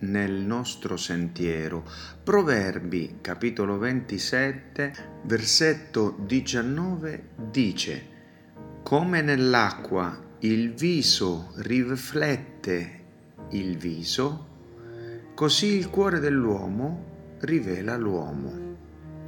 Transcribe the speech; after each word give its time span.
nel 0.00 0.32
nostro 0.32 0.96
sentiero. 0.96 1.84
Proverbi 2.22 3.18
capitolo 3.20 3.78
27 3.78 5.20
versetto 5.22 6.16
19 6.20 7.22
dice 7.50 8.08
Come 8.82 9.22
nell'acqua 9.22 10.26
il 10.40 10.72
viso 10.72 11.52
riflette 11.56 12.96
il 13.50 13.76
viso, 13.76 14.46
così 15.34 15.76
il 15.76 15.90
cuore 15.90 16.20
dell'uomo 16.20 17.36
rivela 17.40 17.96
l'uomo. 17.96 18.66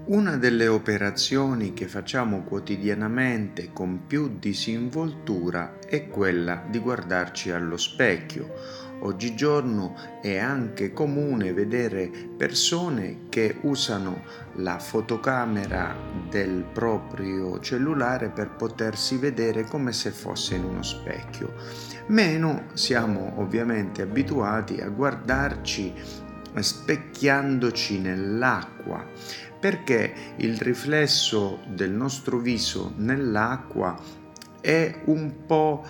Una 0.07 0.37
delle 0.37 0.67
operazioni 0.67 1.73
che 1.73 1.87
facciamo 1.87 2.43
quotidianamente 2.43 3.71
con 3.73 4.07
più 4.07 4.39
disinvoltura 4.39 5.79
è 5.87 6.09
quella 6.09 6.65
di 6.69 6.79
guardarci 6.79 7.51
allo 7.51 7.77
specchio. 7.77 8.90
Oggigiorno 9.03 9.97
è 10.21 10.37
anche 10.37 10.93
comune 10.93 11.53
vedere 11.53 12.11
persone 12.37 13.27
che 13.29 13.57
usano 13.63 14.23
la 14.57 14.79
fotocamera 14.79 15.97
del 16.29 16.65
proprio 16.73 17.59
cellulare 17.61 18.29
per 18.29 18.51
potersi 18.51 19.17
vedere 19.17 19.65
come 19.65 19.93
se 19.93 20.11
fosse 20.11 20.57
in 20.57 20.65
uno 20.65 20.83
specchio. 20.83 21.55
Meno 22.09 22.67
siamo 22.75 23.35
ovviamente 23.37 24.03
abituati 24.03 24.81
a 24.81 24.89
guardarci 24.89 25.95
specchiandoci 26.59 28.01
nell'acqua 28.01 29.07
perché 29.61 30.13
il 30.37 30.59
riflesso 30.59 31.61
del 31.69 31.91
nostro 31.91 32.39
viso 32.39 32.93
nell'acqua 32.97 33.97
è 34.61 35.03
un 35.05 35.47
po' 35.47 35.85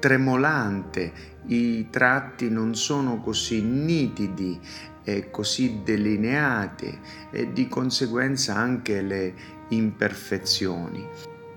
tremolante, 0.00 1.12
i 1.46 1.88
tratti 1.90 2.50
non 2.50 2.74
sono 2.74 3.20
così 3.20 3.62
nitidi 3.62 4.58
e 5.04 5.30
così 5.30 5.82
delineati 5.84 6.98
e 7.30 7.52
di 7.52 7.68
conseguenza 7.68 8.56
anche 8.56 9.00
le 9.02 9.34
imperfezioni. 9.68 11.06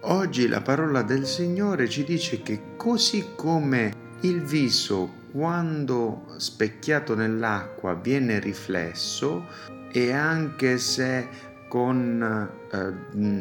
Oggi 0.02 0.48
la 0.48 0.62
parola 0.62 1.02
del 1.02 1.26
Signore 1.26 1.90
ci 1.90 2.04
dice 2.04 2.44
che 2.44 2.76
così 2.78 3.30
come 3.36 3.92
il 4.22 4.44
viso 4.44 5.22
quando 5.32 6.26
specchiato 6.38 7.16
nell'acqua 7.16 7.96
viene 7.96 8.40
riflesso, 8.40 9.72
e 9.92 10.12
anche 10.12 10.80
se 10.80 11.28
con 11.68 12.50
eh, 12.72 12.94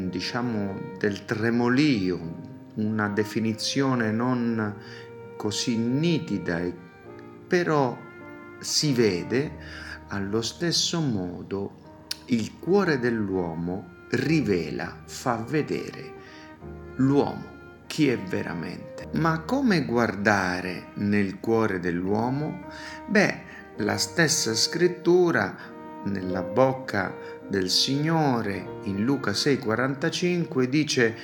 diciamo 0.09 0.79
del 0.99 1.25
tremolio, 1.25 2.52
una 2.75 3.09
definizione 3.09 4.11
non 4.11 4.75
così 5.37 5.77
nitida, 5.77 6.61
però 7.47 7.97
si 8.61 8.93
vede 8.93 9.51
allo 10.09 10.43
stesso 10.43 11.01
modo 11.01 11.81
il 12.27 12.59
cuore 12.59 12.99
dell'uomo 12.99 13.89
rivela, 14.11 15.03
fa 15.05 15.37
vedere 15.37 16.13
l'uomo 16.97 17.51
chi 17.87 18.09
è 18.09 18.19
veramente. 18.19 19.09
Ma 19.13 19.41
come 19.41 19.85
guardare 19.85 20.93
nel 20.95 21.41
cuore 21.41 21.79
dell'uomo? 21.79 22.67
Beh, 23.07 23.41
la 23.77 23.99
stessa 23.99 24.55
scrittura 24.55 25.55
nella 26.05 26.43
bocca 26.43 27.15
del 27.47 27.69
Signore 27.69 28.79
in 28.85 29.05
Luca 29.05 29.33
6:45 29.33 30.65
dice 30.65 31.17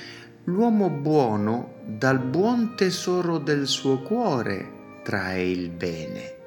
l'uomo 0.49 0.89
buono 0.89 1.75
dal 1.85 2.19
buon 2.19 2.75
tesoro 2.75 3.37
del 3.37 3.67
suo 3.67 4.01
cuore 4.01 5.01
trae 5.03 5.43
il 5.43 5.69
bene 5.69 6.37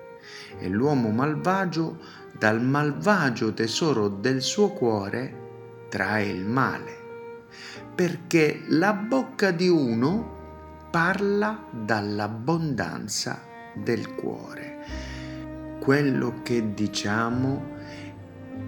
e 0.59 0.69
l'uomo 0.69 1.11
malvagio 1.11 1.99
dal 2.37 2.61
malvagio 2.61 3.55
tesoro 3.55 4.09
del 4.09 4.43
suo 4.43 4.71
cuore 4.73 5.87
trae 5.89 6.27
il 6.27 6.45
male 6.45 7.01
perché 7.95 8.63
la 8.69 8.93
bocca 8.93 9.53
di 9.53 9.69
uno 9.69 10.41
parla 10.91 11.65
dall'abbondanza 11.71 13.41
del 13.75 14.15
cuore. 14.15 14.81
Quello 15.79 16.41
che 16.43 16.75
diciamo 16.75 17.81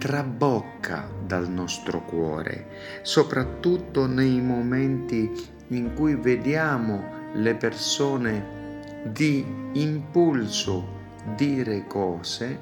trabocca 0.05 1.09
dal 1.25 1.49
nostro 1.49 2.05
cuore, 2.05 2.67
soprattutto 3.01 4.05
nei 4.05 4.39
momenti 4.39 5.31
in 5.69 5.95
cui 5.95 6.13
vediamo 6.13 7.31
le 7.33 7.55
persone 7.55 9.01
di 9.11 9.43
impulso 9.73 10.87
dire 11.35 11.87
cose, 11.87 12.59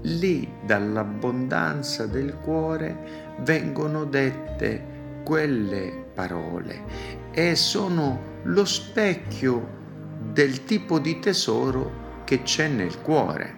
lì 0.00 0.54
dall'abbondanza 0.64 2.06
del 2.06 2.36
cuore 2.38 3.34
vengono 3.42 4.04
dette 4.04 5.20
quelle 5.22 6.06
parole 6.14 6.82
e 7.30 7.54
sono 7.54 8.40
lo 8.42 8.64
specchio 8.64 9.68
del 10.32 10.64
tipo 10.64 10.98
di 10.98 11.20
tesoro 11.20 12.24
che 12.24 12.42
c'è 12.42 12.66
nel 12.66 13.00
cuore. 13.02 13.54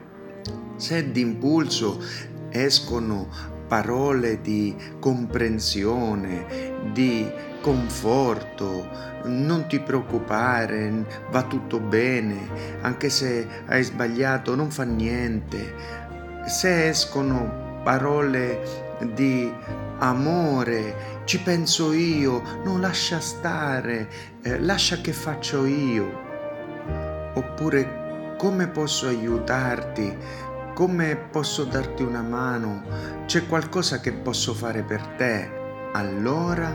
Se 0.76 1.10
d'impulso 1.10 2.36
escono 2.50 3.56
parole 3.66 4.40
di 4.40 4.74
comprensione, 4.98 6.46
di 6.92 7.30
conforto, 7.60 8.88
non 9.24 9.66
ti 9.68 9.78
preoccupare, 9.80 11.04
va 11.30 11.42
tutto 11.42 11.78
bene, 11.78 12.48
anche 12.80 13.10
se 13.10 13.46
hai 13.66 13.82
sbagliato 13.82 14.54
non 14.54 14.70
fa 14.70 14.84
niente. 14.84 15.74
Se 16.46 16.88
escono 16.88 17.80
parole 17.84 18.86
di 19.12 19.52
amore, 19.98 21.22
ci 21.24 21.40
penso 21.40 21.92
io, 21.92 22.42
non 22.64 22.80
lascia 22.80 23.20
stare, 23.20 24.08
eh, 24.42 24.58
lascia 24.60 25.00
che 25.00 25.12
faccio 25.12 25.66
io. 25.66 26.26
Oppure 27.34 28.34
come 28.38 28.68
posso 28.68 29.08
aiutarti? 29.08 30.16
Come 30.78 31.16
posso 31.16 31.64
darti 31.64 32.04
una 32.04 32.22
mano? 32.22 32.84
C'è 33.26 33.48
qualcosa 33.48 33.98
che 33.98 34.12
posso 34.12 34.54
fare 34.54 34.84
per 34.84 35.04
te? 35.16 35.50
Allora 35.92 36.72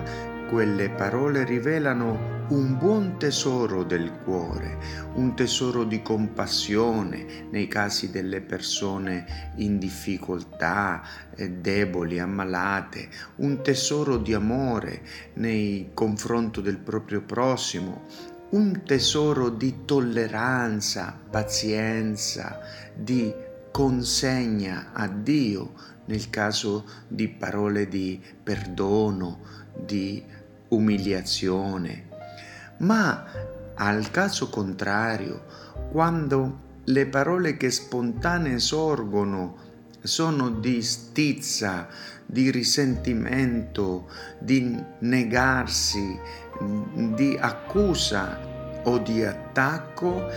quelle 0.50 0.90
parole 0.90 1.46
rivelano 1.46 2.48
un 2.50 2.78
buon 2.78 3.18
tesoro 3.18 3.84
del 3.86 4.12
cuore, 4.26 4.78
un 5.14 5.34
tesoro 5.36 5.86
di 5.86 6.02
compassione 6.02 7.48
nei 7.50 7.70
casi 7.70 8.12
delle 8.12 8.42
persone 8.42 9.54
in 9.56 9.80
difficoltà, 9.80 11.02
eh, 11.34 11.50
deboli, 11.50 12.20
ammalate, 12.20 13.08
un 13.38 13.64
tesoro 13.64 14.18
di 14.18 14.34
amore 14.34 15.02
nei 15.36 15.92
confronti 15.94 16.62
del 16.62 16.78
proprio 16.78 17.22
prossimo, 17.22 18.02
un 18.50 18.82
tesoro 18.86 19.48
di 19.48 19.86
tolleranza, 19.86 21.18
pazienza, 21.30 22.60
di 22.94 23.52
consegna 23.74 24.92
a 24.94 25.08
Dio 25.08 25.74
nel 26.06 26.30
caso 26.30 26.86
di 27.08 27.28
parole 27.28 27.88
di 27.88 28.22
perdono, 28.44 29.40
di 29.76 30.24
umiliazione. 30.68 32.10
Ma 32.78 33.26
al 33.74 34.12
caso 34.12 34.50
contrario, 34.50 35.46
quando 35.90 36.60
le 36.84 37.08
parole 37.08 37.58
che 37.58 37.72
spontanee 37.72 38.60
sorgono 38.60 39.58
sono 40.04 40.52
di 40.52 40.84
stizza, 40.84 41.88
di 42.28 42.52
risentimento, 42.52 44.08
di 44.38 44.80
negarsi, 45.00 46.20
di 47.16 47.36
accusa 47.40 48.38
o 48.84 49.00
di 49.00 49.24
attacco, 49.24 50.30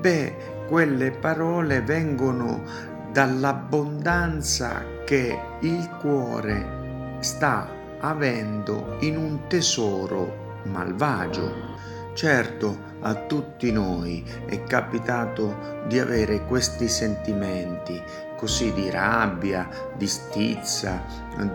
beh, 0.00 0.56
quelle 0.68 1.10
parole 1.10 1.80
vengono 1.80 2.62
dall'abbondanza 3.10 4.84
che 5.04 5.38
il 5.60 5.88
cuore 5.98 7.16
sta 7.20 7.68
avendo 8.00 8.96
in 9.00 9.16
un 9.16 9.46
tesoro 9.48 10.60
malvagio. 10.64 11.76
Certo, 12.12 12.86
a 13.00 13.14
tutti 13.14 13.72
noi 13.72 14.24
è 14.46 14.62
capitato 14.64 15.82
di 15.86 15.98
avere 15.98 16.44
questi 16.44 16.88
sentimenti, 16.88 18.00
così 18.38 18.72
di 18.72 18.88
rabbia, 18.88 19.68
di 19.96 20.06
stizza, 20.06 21.02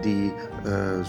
di 0.02 0.32
eh, 0.66 1.02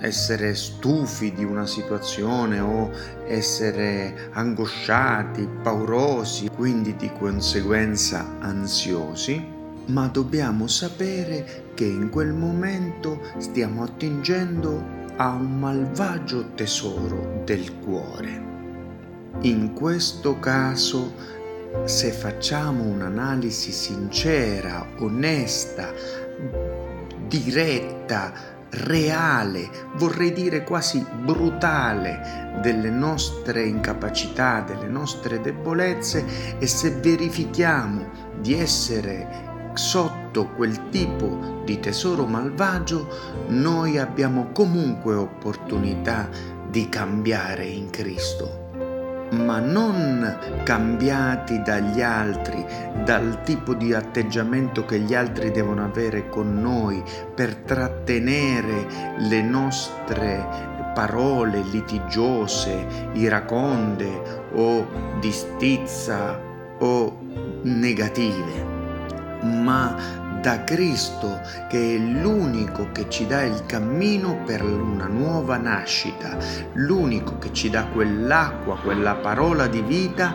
essere 0.00 0.54
stufi 0.54 1.32
di 1.32 1.44
una 1.44 1.66
situazione 1.66 2.60
o 2.60 2.90
essere 3.26 4.28
angosciati, 4.32 5.48
paurosi, 5.62 6.50
quindi 6.54 6.94
di 6.96 7.10
conseguenza 7.18 8.36
ansiosi, 8.40 9.42
ma 9.86 10.06
dobbiamo 10.08 10.66
sapere 10.66 11.70
che 11.74 11.86
in 11.86 12.10
quel 12.10 12.32
momento 12.32 13.20
stiamo 13.38 13.82
attingendo 13.82 15.02
a 15.16 15.30
un 15.30 15.58
malvagio 15.58 16.50
tesoro 16.54 17.42
del 17.44 17.78
cuore. 17.78 18.52
In 19.40 19.72
questo 19.72 20.38
caso, 20.38 21.12
se 21.84 22.12
facciamo 22.12 22.84
un'analisi 22.84 23.72
sincera, 23.72 24.86
onesta, 24.98 25.92
diretta, 27.26 28.32
reale, 28.70 29.68
vorrei 29.96 30.32
dire 30.32 30.64
quasi 30.64 31.04
brutale 31.22 32.58
delle 32.62 32.90
nostre 32.90 33.64
incapacità, 33.64 34.60
delle 34.62 34.88
nostre 34.88 35.40
debolezze 35.40 36.24
e 36.58 36.66
se 36.66 36.90
verifichiamo 36.90 38.10
di 38.40 38.54
essere 38.54 39.52
sotto 39.74 40.48
quel 40.50 40.88
tipo 40.88 41.62
di 41.64 41.78
tesoro 41.80 42.26
malvagio, 42.26 43.08
noi 43.48 43.98
abbiamo 43.98 44.50
comunque 44.52 45.14
opportunità 45.14 46.28
di 46.68 46.88
cambiare 46.88 47.66
in 47.66 47.90
Cristo 47.90 48.63
ma 49.34 49.58
non 49.58 50.62
cambiati 50.62 51.62
dagli 51.62 52.00
altri, 52.00 52.64
dal 53.04 53.42
tipo 53.42 53.74
di 53.74 53.92
atteggiamento 53.92 54.84
che 54.84 55.00
gli 55.00 55.14
altri 55.14 55.50
devono 55.50 55.84
avere 55.84 56.28
con 56.28 56.60
noi 56.60 57.02
per 57.34 57.56
trattenere 57.56 58.86
le 59.18 59.42
nostre 59.42 60.72
parole 60.94 61.62
litigiose, 61.70 63.10
iraconde 63.14 64.46
o 64.52 64.86
di 65.20 65.32
stizza 65.32 66.38
o 66.78 67.18
negative. 67.62 68.72
Ma 69.42 70.22
da 70.44 70.62
Cristo 70.62 71.40
che 71.70 71.94
è 71.94 71.98
l'unico 71.98 72.92
che 72.92 73.08
ci 73.08 73.26
dà 73.26 73.44
il 73.44 73.64
cammino 73.64 74.42
per 74.44 74.62
una 74.62 75.06
nuova 75.06 75.56
nascita, 75.56 76.36
l'unico 76.74 77.38
che 77.38 77.50
ci 77.54 77.70
dà 77.70 77.86
quell'acqua, 77.86 78.76
quella 78.76 79.14
parola 79.14 79.66
di 79.66 79.80
vita 79.80 80.34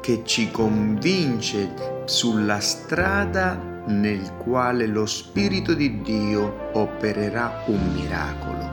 che 0.00 0.22
ci 0.24 0.52
convince 0.52 2.02
sulla 2.04 2.60
strada 2.60 3.60
nel 3.86 4.36
quale 4.36 4.86
lo 4.86 5.06
Spirito 5.06 5.74
di 5.74 6.02
Dio 6.02 6.70
opererà 6.74 7.64
un 7.66 7.80
miracolo. 7.94 8.65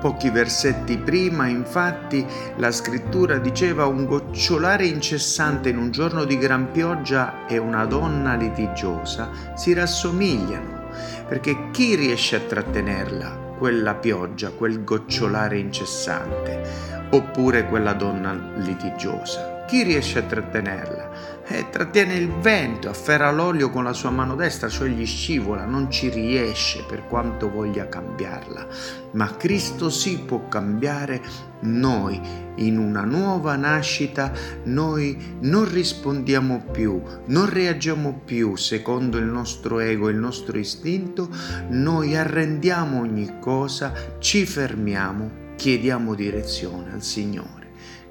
Pochi 0.00 0.30
versetti 0.30 0.96
prima, 0.96 1.48
infatti, 1.48 2.24
la 2.56 2.70
scrittura 2.70 3.38
diceva 3.38 3.86
un 3.86 4.04
gocciolare 4.06 4.86
incessante 4.86 5.70
in 5.70 5.76
un 5.76 5.90
giorno 5.90 6.22
di 6.24 6.38
gran 6.38 6.70
pioggia 6.70 7.46
e 7.46 7.58
una 7.58 7.84
donna 7.84 8.34
litigiosa 8.36 9.28
si 9.56 9.72
rassomigliano, 9.72 10.88
perché 11.26 11.70
chi 11.72 11.96
riesce 11.96 12.36
a 12.36 12.40
trattenerla? 12.40 13.46
Quella 13.58 13.94
pioggia, 13.94 14.50
quel 14.50 14.84
gocciolare 14.84 15.58
incessante, 15.58 16.62
oppure 17.10 17.66
quella 17.66 17.92
donna 17.92 18.52
litigiosa? 18.58 19.57
Chi 19.68 19.82
riesce 19.82 20.18
a 20.18 20.22
trattenerla? 20.22 21.38
eh, 21.50 21.70
trattiene 21.70 22.14
il 22.14 22.28
vento, 22.28 22.90
afferra 22.90 23.30
l'olio 23.30 23.70
con 23.70 23.84
la 23.84 23.94
sua 23.94 24.10
mano 24.10 24.34
destra, 24.34 24.68
cioè 24.68 24.88
gli 24.88 25.06
scivola, 25.06 25.64
non 25.64 25.90
ci 25.90 26.10
riesce 26.10 26.84
per 26.86 27.06
quanto 27.06 27.50
voglia 27.50 27.88
cambiarla. 27.88 28.66
Ma 29.12 29.34
Cristo 29.36 29.88
si 29.88 30.18
può 30.20 30.46
cambiare 30.48 31.22
noi 31.60 32.20
in 32.56 32.78
una 32.78 33.04
nuova 33.04 33.56
nascita, 33.56 34.30
noi 34.64 35.36
non 35.40 35.70
rispondiamo 35.70 36.66
più, 36.70 37.00
non 37.26 37.48
reagiamo 37.48 38.20
più 38.24 38.54
secondo 38.56 39.16
il 39.16 39.24
nostro 39.24 39.78
ego, 39.78 40.10
il 40.10 40.16
nostro 40.16 40.58
istinto, 40.58 41.30
noi 41.70 42.14
arrendiamo 42.14 43.00
ogni 43.00 43.38
cosa, 43.40 43.92
ci 44.18 44.44
fermiamo, 44.44 45.54
chiediamo 45.56 46.14
direzione 46.14 46.92
al 46.92 47.02
Signore. 47.02 47.67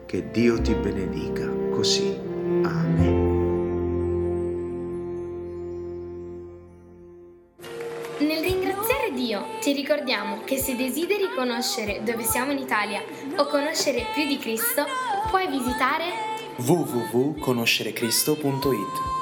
Che 0.08 0.32
Dio 0.32 0.62
ti 0.62 0.74
benedica 0.74 1.46
così. 1.70 2.18
Amen. 2.64 3.28
Dio, 9.28 9.46
ti 9.60 9.74
ricordiamo 9.74 10.42
che 10.46 10.58
se 10.58 10.76
desideri 10.76 11.30
conoscere 11.36 12.04
dove 12.04 12.24
siamo 12.24 12.52
in 12.52 12.60
Italia 12.60 13.02
o 13.36 13.48
conoscere 13.48 14.06
più 14.14 14.28
di 14.28 14.38
Cristo, 14.38 14.86
puoi 15.30 15.48
visitare 15.48 16.06
www.conoscerecristo.it 16.58 19.17